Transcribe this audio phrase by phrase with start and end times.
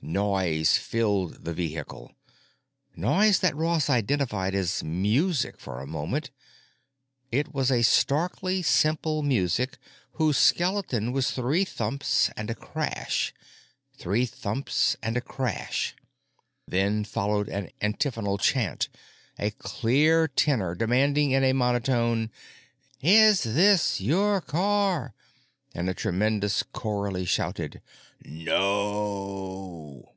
[0.00, 6.30] Noise filled the vehicle—noise that Ross identified as music for a moment.
[7.32, 9.76] It was a starkly simple music
[10.12, 13.34] whose skeleton was three thumps and a crash,
[13.98, 15.94] three thumps and a crash.
[16.66, 22.30] Then followed an antiphonal chant—a clear tenor demanding in a monotone:
[23.02, 25.12] "Is this your car?"
[25.74, 27.82] and a tremendous chorally shouted:
[28.24, 30.14] "NO!"